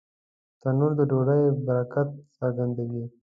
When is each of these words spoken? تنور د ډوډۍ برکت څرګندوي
تنور 0.61 0.91
د 0.99 1.01
ډوډۍ 1.09 1.41
برکت 1.67 2.09
څرګندوي 2.37 3.03